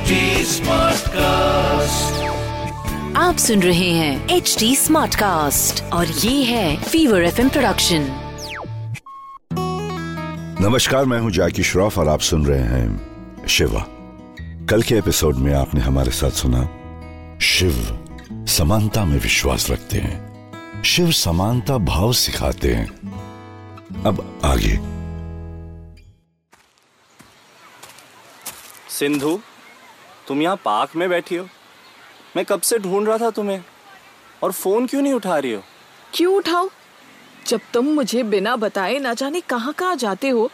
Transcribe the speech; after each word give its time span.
HD 0.00 0.06
Smartcast. 0.06 1.16
आप 3.16 3.36
सुन 3.38 3.62
रहे 3.62 3.90
हैं 3.90 4.28
एच 4.28 4.56
डी 4.58 4.76
स्मार्ट 4.76 5.14
कास्ट 5.14 5.92
और 5.92 6.06
ये 6.06 6.44
है 6.44 6.82
फीवर 6.82 7.24
एफ़ 7.24 7.48
प्रोडक्शन 7.48 8.16
नमस्कार 10.60 11.04
मैं 11.04 11.20
हूँ 11.20 11.30
जैकी 11.30 11.62
श्रॉफ 11.62 11.98
और 11.98 12.08
आप 12.08 12.20
सुन 12.20 12.46
रहे 12.46 12.62
हैं 12.62 13.06
शिवा। 13.48 13.86
कल 14.70 14.82
के 14.82 14.94
एपिसोड 14.94 15.36
में 15.36 15.54
आपने 15.54 15.80
हमारे 15.80 16.10
साथ 16.10 16.30
सुना 16.30 16.68
शिव 17.38 18.04
समानता 18.32 19.04
में 19.04 19.20
विश्वास 19.20 19.70
रखते 19.70 19.98
हैं। 19.98 20.30
शिव 20.82 21.12
समानता 21.12 21.78
भाव 21.78 22.12
सिखाते 22.12 22.74
हैं। 22.74 22.86
अब 24.06 24.40
आगे। 24.44 25.00
सिंधु 28.90 29.40
तुम 30.28 30.42
यहाँ 30.42 30.56
पार्क 30.64 30.96
में 30.96 31.08
बैठी 31.08 31.36
हो। 31.36 31.46
मैं 32.36 32.44
कब 32.44 32.60
से 32.60 32.78
ढूंढ 32.78 33.08
रहा 33.08 33.18
था 33.18 33.30
तुम्हें? 33.30 33.62
और 34.42 34.52
फ़ोन 34.52 34.86
क्यों 34.86 35.02
नहीं 35.02 35.12
उठा 35.12 35.38
रही 35.38 35.52
हो? 35.52 35.62
क्यों 36.14 36.34
उठाओ 36.34 36.68
जब 37.46 37.60
तुम 37.72 37.86
मुझे 37.94 38.22
बिना 38.24 38.54
बताए 38.56 38.98
ना 38.98 39.14
जाने 39.14 39.40
कहाँ 39.40 39.72
कहाँ 39.72 39.96
जाते 39.96 40.28
हो 40.28 40.50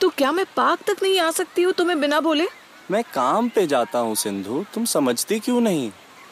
तो 0.00 0.08
क्या 0.10 0.32
मैं 0.32 0.44
पार्क 0.56 0.80
तक 0.86 1.02
नहीं 1.02 1.18
आ 1.20 1.30
सकती 1.30 1.62
हूँ 1.62 1.72
तुम्हें 1.72 2.00
बिना 2.00 2.20
बोले? 2.20 2.46
मैं 2.90 3.02
काम 3.14 3.48
पे 3.48 3.66
जाता 3.66 3.98
हूँ 3.98 4.14
सिंधु। 4.14 4.64
तुम 4.74 4.84
समझती 4.84 5.38
क्यों 5.40 5.60
नहीं? 5.60 5.90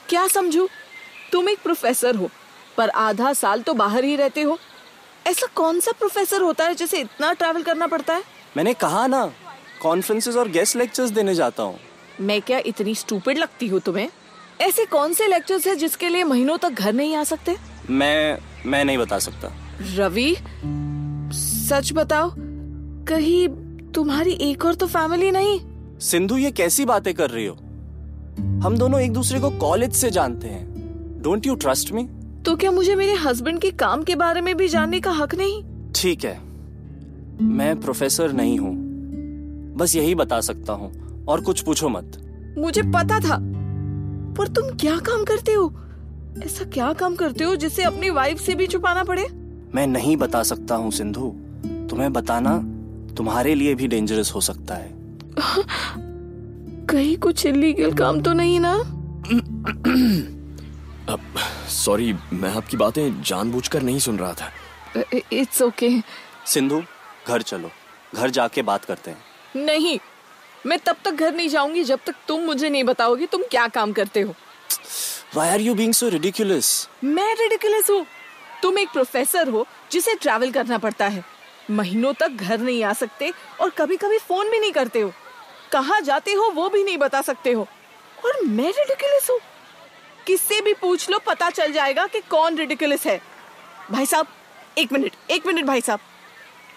क्या 0.09 0.27
समझू? 0.29 0.69
तुम 1.33 1.49
एक 1.49 1.63
प्रोफेसर 1.63 2.17
हो 2.17 2.31
पर 2.77 2.91
आधा 2.91 3.33
साल 3.33 3.63
तो 3.63 3.75
बाहर 3.75 4.05
ही 4.05 4.17
रहते 4.17 4.43
हो। 4.43 4.59
ऐसा 5.27 5.47
कौन 5.55 5.81
सा 5.81 5.93
प्रोफेसर 5.93 6.43
होता 6.43 6.65
है 6.65 6.75
जिसे 6.75 7.01
इतना 7.01 7.33
ट्रैवल 7.33 7.63
करना 7.63 7.87
पड़ता 7.87 8.15
है? 8.15 8.23
मैंने 8.57 8.75
कहा 8.75 9.07
ना 9.07 9.25
कॉन्फ्रेंसेस 9.83 10.37
और 10.37 10.49
गेस्ट 10.49 10.77
लेक्चर्स 10.77 11.11
देने 11.11 11.35
जाता 11.35 11.63
हूँ। 11.63 11.79
मैं 12.23 12.41
क्या 12.43 12.59
इतनी 12.67 12.95
स्टूपिड 12.95 13.39
लगती 13.39 13.67
हूँ 13.69 13.81
तुम्हें? 13.81 14.09
ऐसे 14.61 14.85
कौन 14.85 15.13
से 15.13 15.27
लेक्चर्स 15.27 15.67
है 15.67 15.75
जिसके 15.77 16.09
लिए 16.09 16.25
महीनों 16.25 16.57
तक 16.59 16.71
घर 16.71 16.93
नहीं 16.93 17.15
आ 17.17 17.25
सकते? 17.25 17.57
मैं 17.91 18.39
मैं 18.67 18.85
नहीं 18.85 18.99
बता 18.99 19.19
सकता। 19.19 19.53
रवि 19.97 20.35
सच 21.35 21.93
बताओ 21.93 22.33
कहीं 23.07 23.49
तुम्हारी 23.93 24.33
एक 24.41 24.65
और 24.65 24.75
तो 24.75 24.87
फैमिली 24.87 25.31
नहीं? 25.31 25.59
सिंधु 26.01 26.37
ये 26.37 26.51
कैसी 26.51 26.85
बातें 26.85 27.13
कर 27.15 27.31
रही 27.31 27.47
हो? 27.47 27.55
हम 28.65 28.77
दोनों 28.79 29.01
एक 29.01 29.13
दूसरे 29.13 29.41
को 29.41 29.51
कॉलेज 29.51 29.93
से 29.93 30.11
जानते 30.11 30.49
हैं। 30.49 31.21
डोंट 31.23 31.47
यू 31.47 31.55
ट्रस्ट 31.55 31.93
मी 31.93 32.09
तो 32.47 32.57
क्या 32.57 32.71
मुझे 32.71 32.95
मेरे 32.97 33.15
हस्बैंड 33.15 33.61
के 33.61 33.71
काम 33.71 34.03
के 34.03 34.15
बारे 34.17 34.41
में 34.41 34.57
भी 34.57 34.69
जानने 34.69 35.01
का 35.01 35.11
हक 35.11 35.35
नहीं? 35.35 35.63
ठीक 35.95 36.25
है। 36.25 36.39
मैं 37.43 37.81
प्रोफेसर 37.81 38.33
नहीं 38.33 38.59
हूँ। 38.59 38.75
बस 39.77 39.95
यही 39.97 40.15
बता 40.15 40.41
सकता 40.41 40.73
हूँ। 40.73 40.91
और 41.33 41.41
कुछ 41.41 41.61
पूछो 41.61 41.89
मत। 41.89 42.13
मुझे 42.59 42.83
पता 42.83 43.21
था। 43.21 43.39
पर 44.39 44.49
तुम 44.49 44.77
क्या 44.77 44.99
काम 44.99 45.25
करते 45.25 45.53
हो? 45.53 45.75
ऐसा 46.45 46.65
क्या 46.65 46.93
काम 46.93 47.17
करते 47.17 47.45
हो 47.45 47.57
जिसे 47.57 47.83
अपनी 47.83 48.11
वाइफ 48.11 48.41
से 48.41 48.55
भी 48.55 48.67
छुपाना 48.67 49.05
पड़े? 49.05 49.29
मैं 49.75 49.87
नहीं 49.87 50.17
बता 50.17 50.43
सकता 50.43 50.75
हूँ 50.75 50.91
सिंधु। 50.91 51.35
तुम्हें 51.91 52.13
बताना 52.13 52.59
तुम्हारे 53.15 53.55
लिए 53.55 53.75
भी 53.75 53.89
डेंजरस 53.89 54.35
हो 54.35 54.41
सकता 54.41 54.75
है। 54.75 54.95
कहीं 56.87 57.19
कुछ 57.19 57.47
इलीगल 57.47 57.93
काम 57.93 58.21
तो 58.21 58.33
नहीं 58.33 58.61
ना? 58.61 58.73
अब 61.13 61.21
सॉरी 61.69 62.15
मैं 62.33 62.55
आपकी 62.55 62.77
बातें 62.77 63.23
जानबूझकर 63.23 63.83
नहीं 63.83 63.99
सुन 63.99 64.19
रहा 64.19 64.33
था। 64.33 64.51
इट्स 65.33 65.63
ओके 65.63 65.91
सिंधु 66.47 66.83
घर 67.29 67.43
चलो। 67.43 67.71
घर 68.15 68.31
जाके 68.31 68.63
बात 68.63 68.85
करते 68.85 69.11
हैं। 69.11 69.19
नहीं। 69.67 69.99
मैं 70.67 70.79
तब 70.79 70.97
तक 71.05 71.11
घर 71.11 71.35
नहीं 71.35 71.49
जाऊँगी 71.49 71.85
जब 71.85 72.01
तक 72.07 72.15
तुम 72.29 72.41
मुझे 72.41 72.71
नहीं 72.71 72.85
बताओगे 72.85 73.27
तुम 73.27 73.43
क्या 73.43 73.69
काम 73.69 73.93
करते 73.93 74.21
हो। 74.21 74.35
Why 75.35 75.47
are 75.49 75.61
you 75.61 75.75
being 75.75 75.93
so 75.93 76.11
ridiculous? 76.13 76.89
मैं 77.05 77.35
रेडिकुलस 77.35 77.91
हूँ। 77.91 78.07
तुम 78.63 78.79
एक 78.79 78.89
प्रोफेसर 78.89 79.49
हो 79.49 79.67
जिसे 79.93 80.15
ट्रैवल 80.15 80.51
करना 80.51 80.79
पड़ता 80.79 81.07
है। 81.07 81.25
महीनों 81.71 82.13
तक 82.13 82.29
घर 82.29 82.61
नहीं 82.61 82.85
आ 82.85 82.93
सकते 82.93 83.33
और 83.61 83.71
कभी 83.71 83.97
कभी 83.97 84.19
फ़ोन 84.19 84.51
भी 84.51 84.59
नहीं 84.59 84.73
करते 84.73 85.01
हो। 85.01 85.13
कहाँ 85.73 86.01
जाते 86.01 86.33
हो 86.33 86.51
वो 86.51 86.69
भी 86.69 86.85
नहीं 86.85 86.99
बता 86.99 87.23
सकते 87.23 87.53
हो। 87.53 87.67
और 88.27 88.45
मैं 88.45 88.73
रेडिकुलस 88.73 89.31
हूँ। 89.31 89.39
किससे 90.27 90.61
भी 90.61 90.75
पूछ 90.75 91.11
लो 91.11 91.19
पता 91.19 91.51
चल 91.51 91.73
जाएगा 91.73 92.07
कि 92.07 92.21
कौन 92.21 92.57
रेडिकुलस 92.57 93.07
है। 93.07 93.21
भाई 93.91 94.07
साहब 94.07 94.27
एक 94.79 94.93
मिनट 94.93 95.13
एक 95.31 95.47
मिनट 95.47 95.65
भाई 95.65 95.81
साहब। 95.81 96.01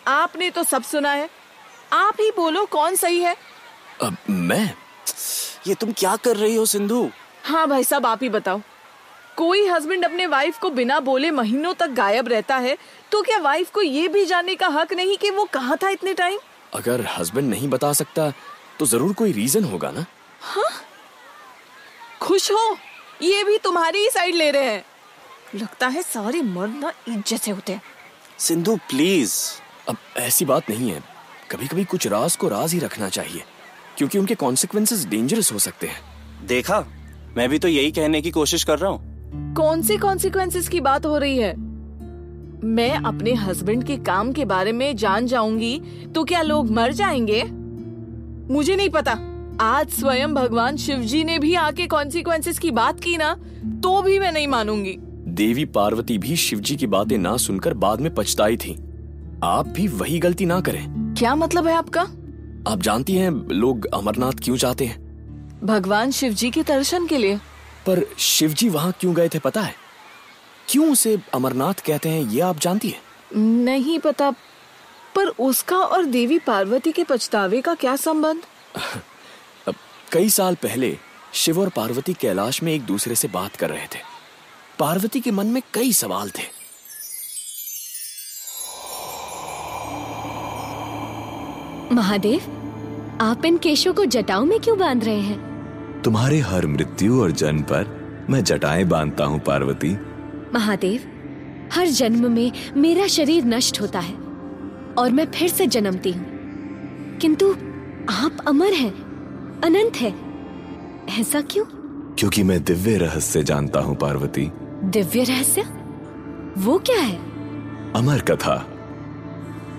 आपने 0.08 0.50
तो 0.50 0.64
सब 0.64 0.84
सुना 0.84 1.12
है। 1.12 1.30
आप 1.94 2.18
ही 2.22 2.32
बोलो 2.32 2.66
कौन 2.66 2.96
सही 2.96 3.20
है। 3.20 3.36
अब 4.04 4.18
मैं? 4.30 4.74
ये 5.68 5.74
तुम 5.76 5.92
क्या 5.92 6.16
कर 6.16 6.36
रही 6.38 6.56
हो 6.56 6.66
सिंधु? 6.66 7.10
हाँ 7.44 7.68
भाई 7.68 7.84
साहब 7.84 8.06
आप 8.06 8.24
ही 8.24 8.30
बताओ। 8.30 8.62
कोई 9.38 9.66
हस्बैंड 9.68 10.06
अपने 10.06 10.26
वाइफ 10.28 10.58
को 10.60 10.70
बिना 10.70 11.00
बोले 11.00 11.32
महीनों 11.32 11.74
तक 11.74 11.90
गायब 11.92 12.28
रहता 12.28 12.58
है 12.58 12.78
तो 13.12 13.22
क्या 13.22 13.38
वाइफ 13.38 13.72
को 13.72 13.82
ये 13.82 14.08
भी 14.08 14.26
जानने 14.26 14.56
का 14.56 14.68
हक 14.68 14.94
नहीं 14.94 15.18
कि 15.18 15.30
वो 15.30 15.44
कहाँ 15.54 15.78
था 15.84 15.90
इतने 15.90 16.14
टाइम 16.14 16.40
अगर 16.74 17.06
हस्बैंड 17.18 17.50
नहीं 17.50 17.68
बता 17.70 17.92
सकता 17.94 18.32
तो 18.80 18.86
ज़रूर 18.86 19.14
कोई 19.14 19.32
रीजन 19.32 19.64
होगा 19.64 19.92
ना? 19.92 20.06
हाँ? 20.42 20.70
खुश 22.22 22.52
हो 22.52 22.78
ये 23.22 23.44
भी 23.44 23.58
तुम्हारी 23.58 24.00
ही 24.00 24.10
साइड 24.10 24.36
ले 24.36 24.50
रहे 24.52 24.72
हैं। 24.72 24.86
लगता 25.56 25.88
है 25.88 26.02
सारे 26.02 26.42
मर्द 26.42 26.76
ना 26.76 26.92
ईद 27.10 27.24
जैसे 27.28 27.52
होते 27.52 27.74
हैं। 27.74 27.82
सिंधु 28.40 28.76
प्लीज़ 28.90 29.36
अब 29.90 29.98
ऐसी 30.18 30.46
बात 30.46 30.70
नहीं 30.70 30.92
है। 30.92 31.04
कभी 31.52 31.68
कभी 31.68 31.84
कुछ 31.86 32.08
राज 32.08 32.36
को 32.36 32.48
राज 32.48 32.74
ही 32.74 32.80
रखना 32.80 33.10
चाहिए। 33.10 33.44
क्योंकि 33.98 34.18
उनके 34.18 34.36
कॉन्सिक्वेंसेस 34.36 35.06
डेंजरस 35.06 35.54
हो 35.54 35.60
सकते 35.60 35.88
हैं। 35.88 35.98
देखा? 36.48 36.86
मैं 37.38 37.50
भी 37.50 37.60
तो 37.60 37.68
यही 37.68 37.92
कहने 37.92 38.22
की 38.22 38.32
कोशिश 38.32 38.64
कर 38.64 38.80
रहा 38.80 38.92
हूँ। 38.92 39.16
कौन 39.54 39.82
से 39.82 39.98
कॉन्सिक्वेंसेस 39.98 40.70
की 40.70 40.80
बात 40.80 41.06
हो 41.06 41.18
रही 41.18 41.38
है? 41.38 41.56
मैं 42.64 42.92
अपने 42.92 43.34
हस्बैंड 43.34 43.84
के 43.84 43.98
काम 43.98 44.32
के 44.32 44.46
बारे 44.46 44.72
में 44.72 44.96
जान 44.96 45.28
जाऊँगी 45.28 45.82
तो 46.16 46.24
क्या 46.24 46.42
लोग 46.42 46.72
मर 46.72 46.94
जाएँगे? 46.94 47.44
मुझे 48.54 48.76
नहीं 48.76 48.90
पता। 48.90 49.20
आज 49.62 49.90
स्वयं 49.90 50.34
भगवान 50.34 50.78
शिव 50.78 51.00
जी 51.00 51.24
ने 51.24 51.40
भी 51.40 51.56
आके 51.56 51.88
कॉन्सिक्वेंसेस 51.88 52.60
की 52.60 52.72
बात 52.72 53.00
की 53.00 53.18
ना 53.18 53.34
तो 53.66 54.02
भी 54.02 54.20
मैं 54.20 54.32
नहीं 54.32 54.48
मानूँगी। 54.48 54.98
देवी 55.28 55.66
पार्वती 55.66 56.18
भी 56.18 56.36
शिव 56.36 56.60
जी 56.60 56.76
की 56.76 56.88
बातें 56.88 57.18
ना 57.18 57.38
सुनकर 57.38 57.74
बाद 57.74 58.02
में 58.02 58.16
पछताई 58.16 58.58
थी। 58.58 58.74
आप 59.44 59.68
भी 59.68 59.88
वही 59.88 60.20
गलती 60.20 60.46
ना 60.46 60.62
करें। 60.62 61.16
क्या 61.18 61.36
मतलब 61.36 61.68
है 61.68 61.74
आपका? 61.74 62.08
आप 62.68 62.82
जानती 62.82 63.16
हैं 63.16 63.32
लोग 63.32 63.86
अमरनाथ 63.86 64.32
क्यों 64.32 64.58
जाते 64.58 64.86
हैं? 64.86 65.06
भगवान 65.64 66.12
शिव 66.12 66.34
जी 66.34 66.52
के 66.52 66.64
दर्शन 66.64 67.08
के 67.08 67.18
लिए। 67.18 67.38
पर 67.86 68.16
शिव 68.18 68.54
जी 68.54 68.70
वहाँ 68.70 68.94
क्यों 69.00 69.16
गए 69.16 69.30
थे 69.30 69.40
पता 69.40 69.62
है? 69.62 69.76
क्यों 70.70 70.92
उसे 70.92 71.20
अमरनाथ 71.34 71.74
कहते 71.74 72.10
हैं 72.10 72.24
ये 72.24 72.42
आप 72.42 72.60
जानती 72.60 72.90
हैं? 72.90 73.02
नहीं 73.42 74.00
पता 74.00 74.32
पर 75.16 75.28
उसका 75.28 75.78
और 75.78 76.06
देवी 76.06 76.40
पार्वती 76.40 76.92
के 76.92 77.04
पछतावे 77.04 77.62
का 77.62 77.74
क्या 77.74 77.96
संबंध? 77.96 78.42
कई 80.12 80.30
साल 80.30 80.56
पहले 80.56 80.98
शिव 81.34 81.60
और 81.60 81.70
पार्वती 81.70 82.14
कैलाश 82.14 82.64
में 82.64 82.74
एक 82.74 82.82
दूसरे 82.82 83.16
से 83.16 83.28
बात 83.28 83.56
कर 83.56 83.70
रहे 83.70 83.86
थे। 83.86 84.00
पार्वती 84.80 85.20
के 85.20 85.32
मन 85.32 85.48
में 85.48 85.62
कई 85.74 85.94
सवाल 85.94 86.30
थे। 86.30 86.55
महादेव 91.92 92.42
आप 93.22 93.46
इन 93.46 93.58
केशों 93.58 93.94
को 93.94 94.06
जटाओं 94.06 94.46
में 94.46 94.60
क्यों 94.60 94.80
बाँध 94.80 95.04
रहे 95.04 95.20
हैं? 95.20 96.02
तुम्हारे 96.02 96.40
हर 96.40 96.68
मृत्यु 96.68 97.22
और 97.22 97.32
जन्म 97.32 97.62
पर 97.62 97.88
मैं 98.30 98.44
जटाएँ 98.44 98.84
बांधता 98.84 99.26
हूँ 99.26 99.40
पार्वती। 99.40 99.98
महादेव 100.54 101.02
हर 101.74 101.88
जन्म 101.88 102.32
में 102.32 102.52
मेरा 102.78 103.08
शरीर 103.08 103.46
नष्ट 103.46 103.82
होता 103.82 104.00
है 104.00 104.14
और 104.98 105.12
मैं 105.12 105.32
फिर 105.32 105.50
से 105.50 105.68
जन्मती 105.68 106.12
हूँ। 106.12 106.26
किंतु 107.18 107.52
आप 108.10 108.38
अमर 108.48 108.74
हैं 108.74 108.92
अनंत 109.62 109.96
है। 109.96 110.14
ऐसा 111.20 111.42
क्यों? 111.42 111.66
क्योंकि 112.16 112.44
मैं 112.44 112.64
दिव्य 112.64 112.98
रहस्य 112.98 113.44
जानता 113.44 113.80
हूँ 113.80 113.96
पार्वती। 113.96 114.52
दिव्य 114.84 115.24
रहस्य? 115.24 115.62
वो 116.58 116.78
क्या 116.78 117.00
है? 117.00 117.16
अमर 117.96 118.22
कथा। 118.22 118.70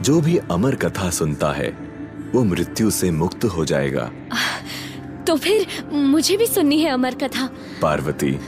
जो 0.02 0.20
भी 0.20 0.36
अमर 0.36 0.74
कथा 0.74 1.10
सुनता 1.10 1.52
है 1.52 1.85
वो 2.34 2.44
मृत्यु 2.44 2.90
से 2.90 3.10
मुक्त 3.10 3.44
हो 3.44 3.64
जाएगा। 3.64 4.10
तो 5.26 5.36
फिर 5.36 5.66
मुझे 5.92 6.36
भी 6.36 6.46
सुननी 6.46 6.80
है 6.80 6.90
अमर 6.90 7.14
कथा। 7.14 7.48
पार्वती 7.82 8.38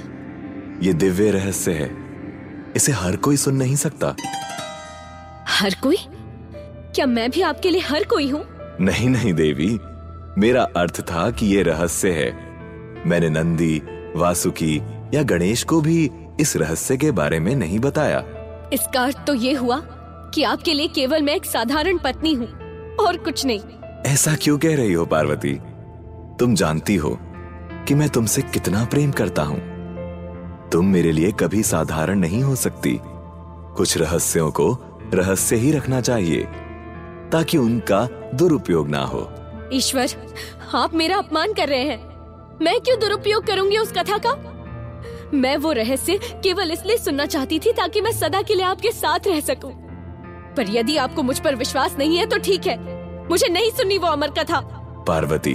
ये 0.83 0.93
दिव्य 0.93 1.31
रहस्य 1.31 1.73
है। 1.73 1.91
इसे 2.77 2.93
हर 2.93 3.17
कोई 3.17 3.37
सुन 3.37 3.57
नहीं 3.57 3.77
सकता। 3.77 4.15
हर 5.49 5.75
कोई? 5.83 5.97
क्या 6.95 7.07
मैं 7.07 7.31
भी 7.31 7.41
आपके 7.41 7.71
लिए 7.71 7.81
हर 7.81 8.05
कोई 8.05 8.29
हूँ? 8.31 8.45
नहीं 8.81 9.09
नहीं 9.09 9.33
देवी। 9.33 9.79
मेरा 10.39 10.63
अर्थ 10.77 11.01
था 11.01 11.31
कि 11.31 11.47
ये 11.47 11.63
रहस्य 11.63 12.11
है। 12.11 12.31
मैंने 13.07 13.29
नंदी 13.29 13.83
वासुकी 14.17 14.77
या 15.15 15.23
गणेश 15.23 15.63
को 15.65 15.81
भी 15.81 16.11
इस 16.41 16.57
रहस्य 16.57 16.97
के 16.97 17.11
बारे 17.11 17.41
में 17.41 17.55
नहीं 17.57 17.79
बताया। 17.79 18.25
इसका 18.73 19.03
अर्थ 19.03 19.27
तो 19.27 19.35
ये 19.35 19.53
हुआ 19.53 19.81
कि 20.35 20.43
आपके 20.43 20.75
लिए 20.75 20.89
केवल 20.89 21.23
मैं 21.23 21.35
एक 21.37 21.45
साधारण 21.45 21.99
पत्नी 21.99 22.33
हूँ। 22.35 22.49
और 23.01 23.17
कुछ 23.17 23.47
नहीं। 23.47 23.61
ऐसा 24.07 24.37
क्यों 24.37 24.59
कह 24.59 24.77
रही 24.77 24.93
हो 24.93 25.07
पार्वती? 25.07 25.55
तुम 26.39 26.55
जानती 26.55 26.97
हो 26.97 27.19
कि 27.89 27.95
मैं 27.95 28.09
तुमसे 28.09 28.43
कितना 28.43 28.85
प्रेम 28.85 29.13
करता 29.13 29.43
हूँ। 29.43 29.59
तुम 30.73 30.87
मेरे 30.87 31.13
लिए 31.13 31.33
कभी 31.33 31.63
साधारण 31.63 32.19
नहीं 32.19 32.43
हो 32.43 32.55
सकती। 32.57 33.01
कुछ 33.77 33.99
रहस्यों 33.99 34.51
को 34.51 34.73
रहस्य 35.15 35.57
ही 35.57 35.73
रखना 35.73 36.01
चाहिए 36.01 36.45
ताकि 37.33 37.59
उनका 37.59 38.09
दुरुपयोग 38.35 38.89
ना 38.89 39.05
हो। 39.05 39.29
ईश्वर 39.73 40.09
आप 40.75 40.95
मेरा 40.95 41.17
अपमान 41.17 41.53
कर 41.53 41.69
रहे 41.69 41.83
हैं। 41.83 41.99
मैं 42.63 42.81
क्यों 42.81 42.99
दुरुपयोग 43.01 43.47
करूँगी 43.47 43.79
उस 43.79 43.93
कथा 43.93 44.19
का? 44.19 44.33
मैं 45.35 45.57
वो 45.57 45.73
रहस्य 45.73 46.19
केवल 46.43 46.71
इसलिए 46.71 46.97
सुनना 46.97 47.27
चाहती 47.27 47.59
थी 47.59 47.73
ताकि 47.73 48.01
मैं 48.01 48.13
सदा 48.13 48.43
के 48.43 48.55
लिए 48.55 48.65
आपके 48.65 48.91
साथ 48.91 49.27
रह 49.27 49.41
सकूँ। 49.41 49.88
पर 50.59 50.67
यदि 50.69 50.97
आपको 50.97 51.23
मुझ 51.23 51.39
पर 51.39 51.55
विश्वास 51.55 51.97
नहीं 51.99 52.17
है 52.19 52.27
तो 52.27 52.39
ठीक 52.39 52.67
है। 52.67 52.77
मुझे 53.29 53.49
नहीं 53.49 53.71
सुननी 53.71 53.99
वो 53.99 54.07
अमर 54.07 54.31
कथा। 54.31 54.61
पार्वती 55.09 55.55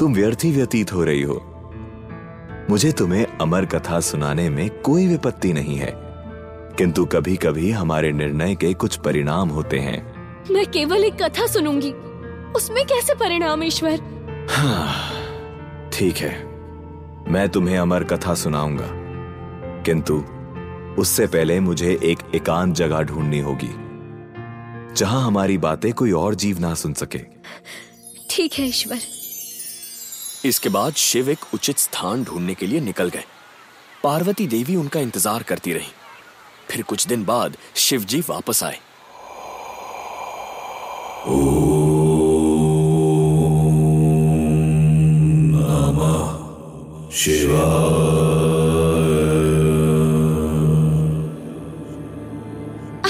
तुम 0.00 0.14
व्यर्थ 0.14 0.38
ही 0.44 0.52
व्यतीत 0.52 0.92
हो 0.92 1.04
रही 1.04 1.22
हो। 1.22 1.40
मुझे 2.70 2.92
तुम्हें 2.92 3.26
अमर 3.40 3.64
कथा 3.64 4.00
सुनाने 4.00 4.48
में 4.50 4.68
कोई 4.82 5.06
विपत्ति 5.06 5.52
नहीं 5.52 5.76
है। 5.76 5.92
किंतु 6.78 7.04
कभी 7.04 7.36
कभी 7.36 7.70
हमारे 7.70 8.12
निर्णय 8.12 8.54
के 8.54 8.74
कुछ 8.74 8.96
परिणाम 8.96 9.48
होते 9.48 9.78
हैं। 9.78 9.98
मैं 10.50 10.66
केवल 10.66 11.04
एक 11.04 11.22
कथा 11.22 11.46
सुनूँगी। 11.46 11.92
उसमें 12.52 12.84
कैसे 12.84 13.14
परिणाम 13.14 13.62
ईश्वर? 13.62 13.96
ठीक 15.92 16.16
है। 16.16 16.32
मैं 17.28 17.48
तुम्हें 17.48 17.78
अमर 17.78 18.04
कथा 18.04 18.34
सुनाऊँगा। 18.34 18.88
किंतु 19.82 20.24
उससे 20.98 21.26
पहले 21.26 21.60
मुझे 21.60 21.98
एक 22.04 22.18
एकांत 22.34 22.74
जगह 22.74 23.02
ढूंढनी 23.02 23.40
होगी। 23.40 23.70
जहाँ 24.96 25.22
हमारी 25.22 25.56
बातें 25.58 25.92
कोई 25.92 26.12
और 26.12 26.34
जीव 26.34 26.58
ना 26.58 26.74
सुन 26.74 26.94
सके। 26.94 27.18
ठीक 28.30 28.54
है 28.54 28.66
ईश्वर। 28.66 28.98
इसके 30.44 30.68
बाद 30.68 30.94
शिव 30.96 31.30
एक 31.30 31.44
उचित 31.54 31.78
स्थान 31.78 32.24
ढूँढने 32.24 32.54
के 32.54 32.66
लिए 32.66 32.80
निकल 32.80 33.08
गए। 33.08 33.24
पार्वती 34.04 34.46
देवी 34.46 34.76
उनका 34.76 35.00
इंतज़ार 35.00 35.42
करती 35.42 35.72
रही। 35.72 35.92
फिर 36.70 36.82
कुछ 36.82 37.06
दिन 37.06 37.24
बाद 37.24 37.56
शिव 37.78 38.04
जी 38.04 38.20
वापस 38.28 38.62
आए। 38.64 38.78
शिवा 47.14 47.64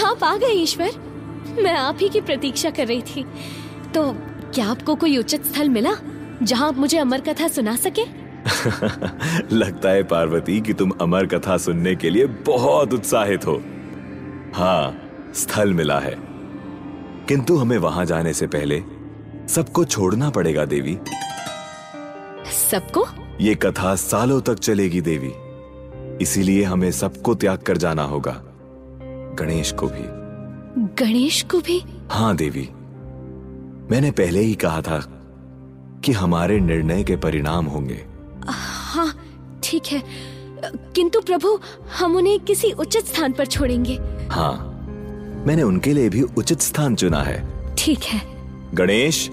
आप 0.00 0.25
आ 0.25 0.37
गए 0.37 0.53
ईश्वर। 0.53 1.10
मैं 1.58 1.75
आप 1.75 1.99
ही 2.00 2.08
की 2.08 2.20
प्रतीक्षा 2.20 2.70
कर 2.70 2.87
रही 2.87 3.02
थी। 3.02 3.26
तो 3.94 4.12
क्या 4.55 4.67
आपको 4.67 4.94
कोई 4.94 5.19
उचित 5.19 5.44
स्थल 5.44 5.69
मिला 5.69 5.91
जहाँ 6.43 6.69
आप 6.69 6.76
मुझे 6.76 6.99
अमर 6.99 7.20
कथा 7.20 7.49
सुना 7.49 7.76
सके? 7.76 8.20
लगता 9.56 9.91
है 9.91 10.02
पार्वती 10.02 10.61
कि 10.61 10.73
तुम 10.73 10.91
अमर 10.91 11.26
कथा 11.26 11.56
सुनने 11.56 11.97
के 11.97 12.11
लिए 12.11 12.26
बहुत 12.26 12.94
उत्साहित 12.94 13.47
हो। 13.47 13.62
हाँ 14.55 15.02
स्थल 15.35 15.73
मिला 15.73 15.99
है। 15.99 16.17
किंतु 17.29 17.56
हमें 17.56 17.79
वहाँ 17.79 18.05
जाने 18.05 18.32
से 18.32 18.46
पहले 18.46 18.82
सबको 19.49 19.85
छोड़ना 19.85 20.31
पड़ेगा 20.31 20.64
देवी। 20.64 20.99
सबको? 22.70 23.06
ये 23.41 23.55
कथा 23.55 23.94
सालों 23.94 24.41
तक 24.41 24.55
चलेगी 24.55 25.00
देवी। 25.00 25.32
इसीलिए 26.23 26.64
हमें 26.64 26.91
सबको 26.91 27.35
त्याग 27.35 27.58
कर 27.58 27.76
जाना 27.76 28.03
होगा। 28.03 28.43
गणेश 29.38 29.73
को 29.73 29.87
भी। 29.87 30.19
गणेश 30.99 31.43
को 31.51 31.61
भी? 31.61 31.83
हाँ 32.11 32.37
देवी। 32.37 32.69
मैंने 33.91 34.11
पहले 34.11 34.41
ही 34.41 34.55
कहा 34.55 34.83
था 34.83 34.99
कि 36.05 36.13
हमारे 36.13 36.61
निर्णय 36.61 37.05
के 37.05 37.17
परिणाम 37.17 37.67
होंगे। 37.67 38.05
हाँ 38.47 39.13
ठीक 39.65 39.87
है। 39.87 40.03
किंतु 40.95 41.21
प्रभु 41.21 41.59
हम 41.99 42.17
उन्हें 42.17 42.39
किसी 42.41 42.73
उचित 42.73 43.07
स्थान 43.07 43.33
पर 43.33 43.47
छोड़ेंगे। 43.47 43.99
हाँ 44.31 44.55
मैंने 45.47 45.63
उनके 45.63 45.93
लिए 45.93 46.09
भी 46.09 46.23
उचित 46.23 46.61
स्थान 46.61 46.95
चुना 46.95 47.23
है। 47.23 47.75
ठीक 47.75 48.05
है। 48.05 48.21
गणेश 48.75 49.29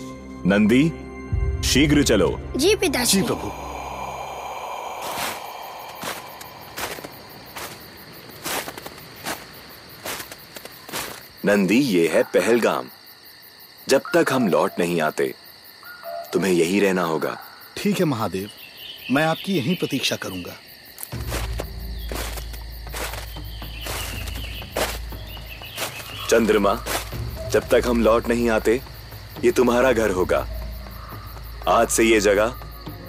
नंदी 0.45 0.91
शीघ्र 1.63 2.03
चलो। 2.03 2.39
जी 2.57 2.75
पिताजी। 2.75 3.17
जी 3.17 3.27
प्रभु। 3.27 3.66
नंदी 11.47 11.77
ये 11.77 12.07
है 12.07 12.21
पहलगाम। 12.23 12.87
जब 13.89 14.01
तक 14.13 14.31
हम 14.31 14.47
लौट 14.47 14.79
नहीं 14.79 14.99
आते 15.01 15.25
तुम्हें 16.33 16.51
यही 16.51 16.79
रहना 16.79 17.01
होगा। 17.01 17.37
ठीक 17.77 17.99
है 17.99 18.05
महादेव। 18.05 18.49
मैं 19.11 19.23
आपकी 19.25 19.53
यहीं 19.53 19.75
प्रतीक्षा 19.75 20.15
करूँगा। 20.15 20.55
चंद्रमा 26.29 26.75
जब 27.51 27.69
तक 27.69 27.87
हम 27.87 28.03
लौट 28.03 28.27
नहीं 28.29 28.49
आते 28.49 28.81
ये 29.43 29.51
तुम्हारा 29.51 29.91
घर 29.93 30.11
होगा। 30.11 30.45
आज 31.67 31.87
से 31.89 32.03
ये 32.03 32.19
जगह 32.19 32.59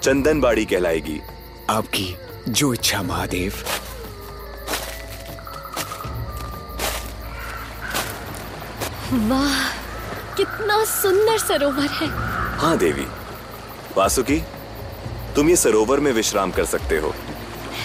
चंदनबाड़ी 0.03 0.65
कहलाएगी। 0.65 1.19
आपकी 1.69 2.13
जो 2.47 2.73
इच्छा 2.73 3.03
महादेव। 3.03 3.63
वाह 9.13 9.69
कितना 10.37 10.83
सुंदर 10.85 11.37
सरोवर 11.37 11.87
है। 11.91 12.07
हाँ 12.57 12.77
देवी। 12.77 13.05
वासुकी 13.97 14.39
तुम 15.35 15.49
ये 15.49 15.55
सरोवर 15.55 15.99
में 15.99 16.11
विश्राम 16.13 16.51
कर 16.51 16.65
सकते 16.65 16.97
हो। 16.97 17.13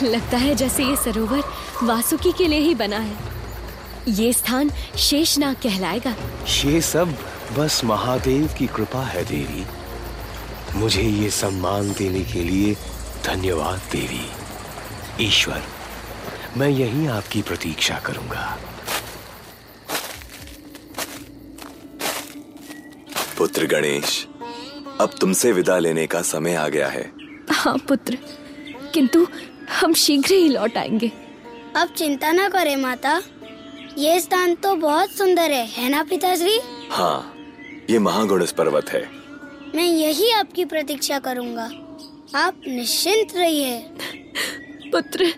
लगता 0.02 0.36
है 0.36 0.54
जैसे 0.54 0.84
ये 0.84 0.96
सरोवर 0.96 1.42
वासुकी 1.82 2.32
के 2.32 2.48
लिए 2.48 2.58
ही 2.58 2.74
बना 2.74 2.98
है। 2.98 3.16
ये 4.08 4.32
स्थान 4.32 4.70
शेषनाग 4.98 5.54
कहलाएगा। 5.54 6.14
ये 6.64 6.80
सब 6.80 7.16
बस 7.58 7.84
महादेव 7.84 8.54
की 8.58 8.66
कृपा 8.66 9.02
है 9.02 9.24
देवी। 9.24 9.66
मुझे 10.74 11.02
ये 11.02 11.30
सम्मान 11.30 11.92
देने 11.92 12.20
के 12.20 12.42
लिए 12.42 12.74
धन्यवाद 13.24 13.80
देवी। 13.92 14.26
ईश्वर 15.26 15.62
मैं 16.56 16.68
यहीं 16.68 17.08
आपकी 17.08 17.42
प्रतीक्षा 17.42 17.98
करूँगा। 17.98 18.58
पुत्र 23.44 23.66
गणेश 23.66 24.26
अब 25.00 25.10
तुमसे 25.20 25.50
विदा 25.52 25.78
लेने 25.78 26.06
का 26.06 26.20
समय 26.22 26.54
आ 26.54 26.68
गया 26.68 26.86
है। 26.88 27.02
हाँ 27.50 27.76
पुत्र। 27.78 28.18
किंतु 28.94 29.26
हम 29.80 29.94
शीघ्र 29.94 30.32
ही 30.34 30.48
लौट 30.48 30.76
आएँगे। 30.76 31.10
अब 31.76 31.88
चिंता 31.88 32.30
न 32.32 32.48
करें 32.48 32.76
माता। 32.76 33.22
ये 33.98 34.20
स्थान 34.20 34.54
तो 34.54 34.74
बहुत 34.76 35.10
सुंदर 35.10 35.50
है 35.50 35.66
है 35.66 35.88
ना 35.88 36.02
पिताश्री? 36.02 36.58
हाँ 36.90 37.34
ये 37.90 37.98
महागुणस 37.98 38.52
पर्वत 38.52 38.88
है। 38.88 39.02
मैं 39.74 39.86
यही 39.86 40.30
आपकी 40.30 40.64
प्रतीक्षा 40.64 41.18
करूँगा। 41.18 41.70
आप 42.34 42.60
निश्चिंत 42.68 43.36
रहिए। 43.36 43.78
पुत्र। 44.92 45.32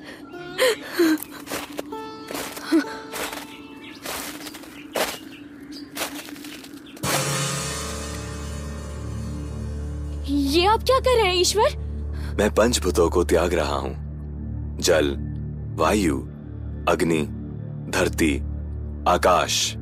आप 10.77 10.83
क्या 10.83 10.99
कर 11.01 11.17
रहे 11.17 11.27
हैं 11.27 11.41
ईश्वर? 11.41 11.77
मैं 12.39 12.55
पंचभूतों 12.55 13.11
को 13.11 13.25
त्याग 13.25 13.55
रहा 13.55 13.77
हूँ। 13.77 13.93
जल 14.81 15.17
वायु 15.77 16.17
अग्नि 16.89 17.23
धरती 17.91 18.39
आकाश 19.09 19.75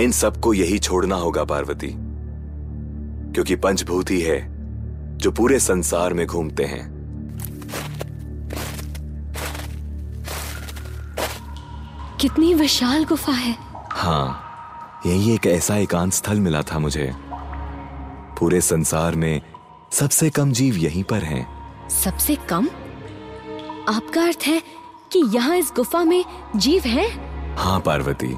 इन 0.00 0.10
सबको 0.10 0.54
यही 0.54 0.78
छोड़ना 0.78 1.16
होगा 1.16 1.44
पार्वती। 1.44 1.92
क्योंकि 3.32 3.56
पंचभूत 3.56 4.10
ही 4.10 4.20
है 4.20 4.40
जो 5.18 5.32
पूरे 5.32 5.58
संसार 5.60 6.14
में 6.14 6.26
घूमते 6.26 6.64
हैं। 6.64 6.82
कितनी 12.20 12.54
विशाल 12.54 13.04
गुफा 13.04 13.32
है। 13.32 13.56
हाँ 13.92 14.40
यही 15.06 15.34
एक 15.34 15.46
ऐसा 15.46 15.76
एकांत 15.76 16.12
स्थल 16.12 16.40
मिला 16.40 16.62
था 16.62 16.78
मुझे। 16.78 17.12
पूरे 18.38 18.60
संसार 18.60 19.14
में 19.14 19.40
सबसे 19.94 20.30
कम 20.30 20.52
जीव 20.52 20.76
यहीं 20.76 21.04
पर 21.04 21.24
हैं। 21.24 21.88
सबसे 21.88 22.34
कम? 22.34 22.68
आपका 23.88 24.22
अर्थ 24.22 24.38
है 24.46 24.62
कि 25.12 25.22
यहाँ 25.34 25.56
इस 25.56 25.72
गुफा 25.76 26.04
में 26.04 26.24
जीव 26.56 26.82
है? 26.82 27.06
हाँ 27.56 27.80
पार्वती। 27.80 28.36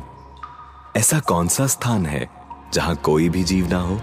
ऐसा 0.97 1.21
कौन 1.21 1.49
सा 1.49 1.67
स्थान 1.67 2.07
है 2.07 2.29
जहाँ 2.75 2.97
कोई 2.97 3.29
भी 3.29 3.45
जीव 3.45 3.69
ना 3.69 3.81
हो? 3.81 3.97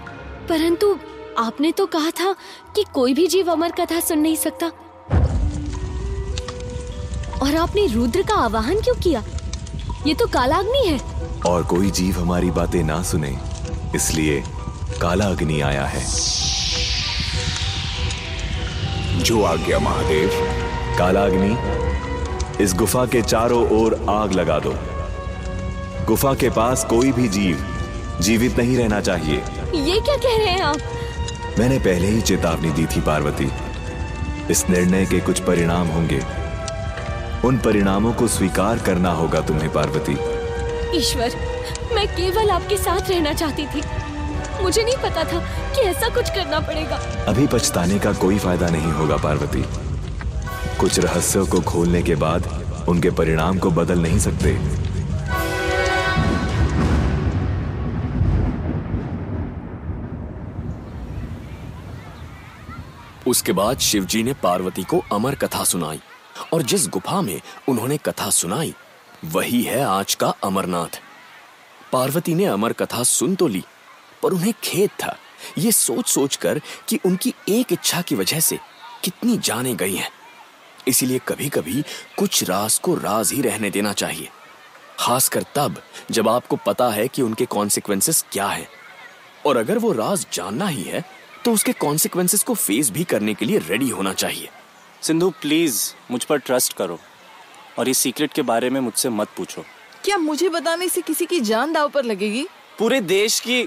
परंतु 0.48 0.98
आपने 1.38 1.72
तो 1.72 1.86
कहा 1.86 2.10
था 2.10 2.32
कि 2.76 2.84
कोई 2.94 3.14
भी 3.14 3.26
जीव 3.26 3.52
अमर 3.52 3.70
कथा 3.70 4.00
सुन 4.00 4.18
नहीं 4.18 4.36
सकता। 4.36 4.66
और 7.38 7.56
आपने 7.56 7.86
रुद्र 7.86 8.22
का 8.22 8.34
आवाहन 8.34 8.80
क्यों 8.80 8.94
किया? 8.94 9.24
ये 10.06 10.14
तो 10.14 10.26
कालाग्नि 10.26 10.86
है। 10.86 10.98
और 11.46 11.64
कोई 11.64 11.90
जीव 11.90 12.20
हमारी 12.20 12.50
बातें 12.50 12.84
ना 12.84 13.02
सुने 13.02 13.38
इसलिए 13.94 14.42
काला 15.00 15.24
अग्नि 15.24 15.60
आया 15.60 15.86
है। 15.86 16.34
जो 19.22 19.42
आज्ञा 19.42 19.78
महादेव 19.78 20.30
कालाग्नि 20.98 21.56
इस 22.64 22.74
गुफा 22.74 23.06
के 23.06 23.22
चारों 23.22 23.68
ओर 23.70 24.06
आग 24.10 24.32
लगा 24.32 24.58
दो। 24.58 24.74
गुफा 26.06 26.34
के 26.34 26.50
पास 26.50 26.84
कोई 26.84 27.12
भी 27.12 27.28
जीव 27.28 27.64
जीवित 28.20 28.58
नहीं 28.58 28.76
रहना 28.76 29.00
चाहिए। 29.00 29.36
ये 29.74 30.00
क्या 30.00 30.16
कह 30.16 30.36
रहे 30.36 30.46
हैं 30.46 30.60
आप? 30.60 30.76
मैंने 31.58 31.78
पहले 31.78 32.06
ही 32.06 32.20
चेतावनी 32.20 32.70
दी 32.70 32.86
थी 32.86 33.00
पार्वती। 33.00 33.50
इस 34.50 34.68
निर्णय 34.70 35.06
के 35.06 35.20
कुछ 35.20 35.40
परिणाम 35.40 35.86
होंगे। 35.86 36.20
उन 37.44 37.58
परिणामों 37.58 38.12
को 38.12 38.28
स्वीकार 38.28 38.78
करना 38.78 39.10
होगा 39.10 39.40
तुम्हें 39.40 39.72
पार्वती। 39.72 40.18
ईश्वर 40.98 41.32
मैं 41.92 42.08
केवल 42.08 42.50
आपके 42.50 42.76
साथ 42.76 43.10
रहना 43.10 43.32
चाहती 43.32 43.66
थी। 43.66 43.82
मुझे 44.64 44.82
नहीं 44.82 44.96
पता 44.96 45.24
था 45.24 45.38
कि 45.74 45.80
ऐसा 45.80 46.08
कुछ 46.08 46.30
करना 46.30 46.60
पड़ेगा। 46.60 46.96
अभी 47.28 47.46
पछताने 47.46 47.98
का 47.98 48.12
कोई 48.12 48.38
फ़ायदा 48.38 48.68
नहीं 48.68 48.92
होगा, 48.92 49.16
पार्वती। 49.16 49.64
कुछ 50.80 50.98
रहस्यों 50.98 51.46
को 51.46 51.60
खोलने 51.62 52.02
के 52.02 52.14
बाद 52.14 52.46
उनके 52.88 53.10
परिणाम 53.10 53.58
को 53.58 53.70
बदल 53.70 53.98
नहीं 53.98 54.18
सकते। 54.18 54.56
उसके 63.26 63.52
बाद 63.52 63.78
शिवजी 63.80 64.22
ने 64.22 64.32
पार्वती 64.42 64.82
को 64.84 65.02
अमर 65.12 65.34
कथा 65.34 65.64
सुनाई, 65.64 66.00
और 66.52 66.62
जिस 66.62 66.88
गुफा 66.88 67.20
में 67.20 67.40
उन्होंने 67.68 67.96
कथा 67.96 68.30
सुनाई, 68.30 68.74
वही 69.24 69.62
है 69.62 69.82
आज 69.84 70.14
का 70.14 70.34
अमरनाथ। 70.44 71.00
पार्वती 71.92 72.34
ने 72.34 72.44
अमर 72.46 72.72
कथा 72.72 73.02
सुन 73.02 73.34
तो 73.34 73.46
ली 73.46 73.64
पर 74.24 74.32
उन्हें 74.32 74.52
खेद 74.64 74.90
था। 75.02 75.16
ये 75.58 75.72
सोच 75.72 76.08
सोच 76.08 76.36
कर 76.36 76.60
कि 76.88 76.98
उनकी 77.06 77.34
एक 77.48 77.72
इच्छा 77.72 78.00
की 78.02 78.14
वजह 78.14 78.40
से 78.40 78.58
कितनी 79.04 79.36
जाने 79.38 79.74
गई 79.74 79.94
हैं। 79.94 80.10
इसीलिए 80.88 81.20
कभी 81.28 81.48
कभी 81.48 81.82
कुछ 82.18 82.42
राज 82.44 82.78
को 82.78 82.94
राज 82.94 83.32
ही 83.32 83.40
रहने 83.42 83.70
देना 83.70 83.92
चाहिए। 83.92 84.28
खासकर 84.98 85.44
तब 85.54 85.82
जब 86.10 86.28
आपको 86.28 86.56
पता 86.56 86.88
है 86.90 87.06
कि 87.08 87.22
उनके 87.22 87.44
कॉन्सिक्वेंसेस 87.46 88.24
क्या 88.32 88.46
है। 88.46 88.68
और 89.46 89.56
अगर 89.56 89.78
वो 89.78 89.92
राज 89.92 90.26
जानना 90.32 90.68
ही 90.68 90.82
है 90.82 91.04
तो 91.44 91.52
उसके 91.52 91.72
कॉन्सिक्वेंसेस 91.72 92.42
को 92.42 92.54
फेस 92.54 92.90
भी 92.90 93.04
करने 93.04 93.34
के 93.34 93.44
लिए 93.44 93.58
रेडी 93.58 93.88
होना 93.88 94.12
चाहिए। 94.12 94.48
सिंधु 95.02 95.30
प्लीज़ 95.40 95.82
मुझ 96.10 96.22
पर 96.24 96.38
ट्रस्ट 96.38 96.72
करो 96.72 96.98
और 97.78 97.88
इस 97.88 97.98
सीक्रेट 97.98 98.32
के 98.32 98.42
बारे 98.42 98.70
में 98.70 98.80
मुझसे 98.80 99.08
मत 99.10 99.28
पूछो। 99.36 99.64
क्या 100.04 100.18
मुझे 100.18 100.48
बताने 100.48 100.88
से 100.88 101.02
किसी 101.02 101.26
की 101.26 101.40
जान 101.40 101.72
दाव 101.72 101.88
पर 101.88 102.04
लगेगी? 102.04 102.46
पूरे 102.78 103.00
देश 103.00 103.40
की 103.40 103.62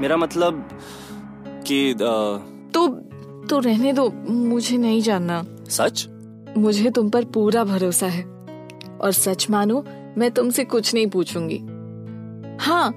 मेरा 0.00 0.16
मतलब 0.16 0.68
कि 1.66 1.94
तो 1.94 2.88
तो 3.48 3.58
रहने 3.58 3.92
दो 3.92 4.08
मुझे 4.28 4.76
नहीं 4.76 5.00
जानना। 5.02 5.44
सच? 5.68 6.06
मुझे 6.58 6.90
तुम 6.90 7.08
पर 7.10 7.24
पूरा 7.24 7.64
भरोसा 7.64 8.06
है। 8.06 8.22
और 9.00 9.12
सच 9.12 9.46
मानो 9.50 9.84
मैं 10.18 10.30
तुमसे 10.30 10.64
कुछ 10.64 10.94
नहीं 10.94 11.06
पूछूँगी। 11.06 11.58
हाँ 12.60 12.90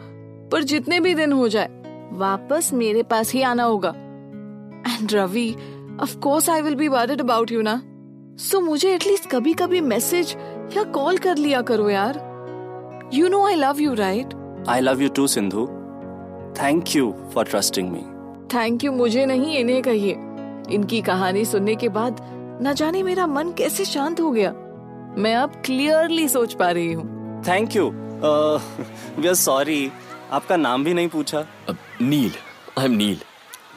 पर 0.52 0.64
जितने 0.64 1.00
भी 1.00 1.14
दिन 1.16 1.32
हो 1.32 1.48
जाए 1.48 1.70
वापस 2.14 2.70
मेरे 2.74 3.04
पास 3.04 3.32
ही 3.32 3.42
आना 3.42 3.64
होगा। 3.64 3.90
And 3.90 5.14
Ravi 5.14 5.50
of 6.02 6.18
course 6.18 6.50
I 6.50 6.62
will 6.62 6.76
be 6.76 6.88
worried 6.88 7.22
about 7.22 7.52
you 7.52 7.62
ना। 7.62 7.82
सो 8.40 8.62
मुझे 8.62 8.94
एटलीस्ट 8.96 9.30
कभी 9.30 9.54
कभी 9.54 9.82
मैसेज 9.82 10.36
या 10.78 10.84
कॉल 10.84 11.18
कर 11.18 11.38
लिया 11.38 11.62
करो 11.62 11.90
यार। 11.90 12.20
You 13.14 13.28
know 13.30 13.46
I 13.48 13.56
love 13.56 13.80
you 13.80 13.94
right 13.94 14.34
I 14.70 14.82
love 14.82 15.02
you 15.02 15.10
too 15.10 15.28
Sindhu 15.28 15.68
thank 16.58 16.96
you 16.96 17.14
for 17.34 17.46
trusting 17.46 17.90
me 17.92 18.00
thank 18.54 18.84
you 18.84 18.92
मुझे 18.92 19.26
नहीं 19.26 19.58
इन्हें 19.58 19.82
कहिए। 19.84 20.12
इनकी 20.76 21.02
कहानी 21.02 21.46
सुनने 21.46 21.76
के 21.76 21.90
बाद 21.90 22.18
न 22.64 22.74
जाने 22.74 23.04
मेरा 23.04 23.28
मन 23.28 23.52
कैसे 23.58 23.86
शांत 23.86 24.20
हो 24.20 24.32
गया। 24.32 24.52
मैं 25.18 25.36
अब 25.36 25.62
क्लियरली 25.66 26.28
सोच 26.30 26.54
पा 26.54 26.70
रही 26.70 26.92
हूँ। 26.94 27.44
Thank 27.48 27.76
you 27.76 27.90
we 27.90 29.28
are 29.28 29.34
sorry 29.36 29.92
आपका 30.32 30.56
नाम 30.58 30.84
भी 30.84 30.94
नहीं 30.94 31.08
पूछा। 31.10 31.46
Neel. 32.02 32.32
I 32.80 32.86
am 32.86 32.92
Neel. 32.92 33.18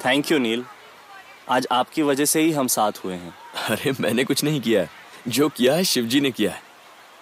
Thank 0.04 0.32
you 0.32 0.38
Neel 0.38 0.64
आज 1.50 1.66
आपकी 1.72 2.02
वजह 2.02 2.24
से 2.24 2.40
ही 2.40 2.52
हम 2.52 2.66
साथ 2.66 3.04
हुए 3.04 3.14
हैं। 3.14 3.34
अरे 3.70 3.92
मैंने 4.00 4.24
कुछ 4.24 4.44
नहीं 4.44 4.60
किया 4.60 4.80
है। 4.80 4.88
जो 5.28 5.48
किया 5.48 5.74
है 5.74 5.84
शिवजी 5.84 6.20
ने 6.20 6.30
किया 6.30 6.50
है। 6.50 6.62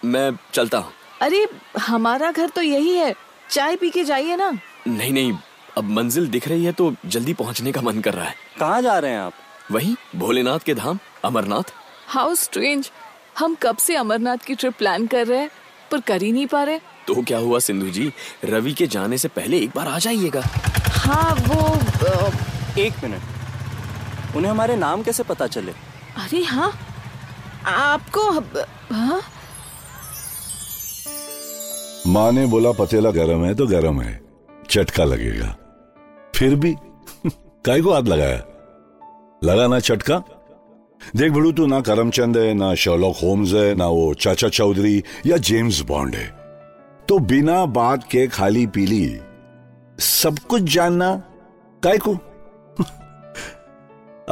मैं 0.04 0.30
चलता 0.52 0.78
हूँ। 0.78 0.92
अरे 1.22 1.46
हमारा 1.80 2.30
घर 2.32 2.48
तो 2.48 2.62
यही 2.62 2.96
है। 2.96 3.14
चाय 3.50 3.76
पी 3.76 3.90
के 3.90 4.04
जाइए 4.04 4.36
ना। 4.36 4.52
नहीं 4.86 5.12
नहीं 5.12 5.32
अब 5.78 5.90
मंजिल 5.90 6.26
दिख 6.28 6.48
रही 6.48 6.64
है 6.64 6.72
तो 6.72 6.92
जल्दी 7.06 7.32
पहुँचने 7.34 7.72
का 7.72 7.80
मन 7.80 8.00
कर 8.00 8.14
रहा 8.14 8.24
है। 8.24 8.34
कहाँ 8.58 8.80
जा 8.82 8.98
रहे 8.98 9.10
हैं 9.10 9.18
आप? 9.18 9.32
वही 9.70 9.94
भोलेनाथ 10.16 10.58
के 10.58 10.74
धाम 10.74 10.98
अमरनाथ। 11.24 11.72
हाउ 12.08 12.34
स्ट्रेंज 12.34 12.90
हम 13.38 13.54
कब 13.62 13.76
से 13.76 13.94
अमरनाथ 13.96 14.44
की 14.46 14.54
ट्रिप 14.54 14.74
प्लान 14.78 15.06
कर 15.06 15.26
रहे 15.26 15.38
हैं 15.38 15.50
पर 15.90 16.00
कर 16.00 16.22
ही 16.22 16.32
नहीं 16.32 16.46
पा 16.46 16.62
रहे। 16.62 16.78
तो 17.06 17.22
क्या 17.22 17.38
हुआ 17.38 17.58
सिंधु 17.58 17.88
जी? 17.90 18.12
रवि 18.44 18.72
के 18.72 18.86
जाने 18.86 19.18
से 19.18 19.28
पहले 19.28 19.58
एक 19.58 19.70
बार 19.76 19.88
आ 19.88 19.98
जाइएगा। 19.98 20.42
हाँ 20.96 21.34
वो 21.38 21.78
एक 22.80 23.02
मिनट। 23.02 24.36
उन्हें 24.36 24.50
हमारे 24.50 24.76
नाम 24.76 25.02
कैसे 25.02 25.22
पता 25.22 25.46
चले? 25.46 25.72
अरे 26.16 26.42
हाँ 26.44 26.72
आपको 27.66 28.30
हाँ? 28.30 29.20
माँ 32.06 32.30
ने 32.32 32.46
बोला 32.46 32.72
पतेला 32.72 33.10
गरम 33.10 33.44
है 33.44 33.54
तो 33.54 33.66
गरम 33.66 34.00
है। 34.00 34.20
चटका 34.72 35.04
लगेगा। 35.04 35.56
फिर 36.34 36.54
भी 36.54 36.76
काय 37.64 37.80
को 37.80 37.92
हाथ 37.92 38.02
लगाया? 38.02 38.42
लगा 39.44 39.66
ना 39.66 39.78
चटका? 39.78 40.22
देख 41.16 41.32
बड़ू, 41.32 41.52
तू 41.52 41.66
ना 41.66 41.80
करमचंद 41.80 42.36
है, 42.36 42.54
ना 42.54 42.74
शर्लॉक 42.74 43.16
होम्स 43.22 43.52
है, 43.52 43.74
ना 43.74 43.86
वो 43.86 44.14
चाचा 44.14 44.48
चौधरी 44.48 45.04
या 45.26 45.36
जेम्स 45.36 45.80
बॉन्ड 45.80 46.14
है। 46.14 46.34
तो 47.08 47.18
बिना 47.18 47.66
बात 47.66 48.10
के 48.10 48.26
खाली 48.26 48.66
पीली, 48.66 49.20
सब 49.98 50.38
कुछ 50.38 50.62
जानना 50.62 51.22
काय 51.82 51.98
को? 51.98 52.14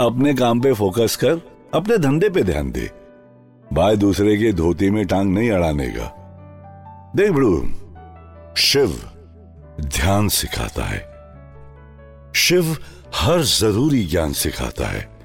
अपने 0.06 0.34
काम 0.34 0.60
पे 0.60 0.72
फोकस 0.72 1.16
कर, 1.16 1.40
अपने 1.74 1.98
धंधे 1.98 2.28
पे 2.28 2.42
ध्यान 2.42 2.72
दे। 2.72 2.90
भाई 3.72 3.96
दूसरे 3.96 4.36
के 4.36 4.52
धोती 4.52 4.90
में 4.90 5.06
टांग 5.06 5.34
नहीं 5.34 5.50
अड़ाने 5.50 5.86
का 5.86 6.16
देख 7.16 7.30
बड़ू, 7.30 7.68
शिव। 8.56 9.10
ध्यान 9.80 10.28
सिखाता 10.28 10.84
है। 10.84 11.10
शिव 12.32 12.76
हर 13.16 13.40
ज़रूरी 13.40 14.04
ज्ञान 14.04 14.32
सिखाता 14.32 14.86
है। 14.86 15.20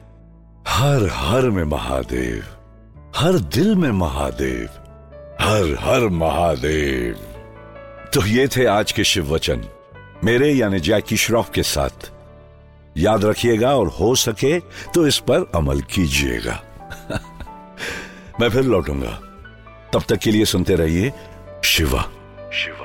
हर 0.68 1.10
हर 1.12 1.50
में 1.50 1.64
महादेव, 1.64 2.44
हर 3.16 3.40
दिल 3.40 3.76
में 3.76 3.92
महादेव, 3.92 4.66
हर 5.42 5.78
हर 5.80 6.10
महादेव। 6.10 7.14
तो 8.14 8.26
ये 8.26 8.48
थे 8.48 8.66
आज 8.66 8.92
के 8.92 9.04
शिव 9.04 9.36
वचन। 9.36 9.66
मेरे 10.24 10.54
यानी 10.54 10.80
जैकी 10.80 11.18
श्रॉफ 11.18 11.52
के 11.56 11.64
साथ। 11.64 12.12
याद 12.98 13.26
रखिएगा 13.26 13.76
और 13.76 13.88
हो 13.88 14.16
सके 14.16 14.60
तो 14.60 15.08
इस 15.08 15.18
पर 15.18 15.52
अमल 15.56 15.82
कीजिएगा। 15.82 16.64
मैं 18.42 18.50
फिर 18.50 18.64
लौटूँगा। 18.64 19.20
तब 19.94 20.04
तक 20.10 20.16
के 20.16 20.32
लिए 20.32 20.46
सुनते 20.46 20.76
रहिए 20.76 21.14
शिवा। 21.64 22.02
शिवा। 22.54 22.85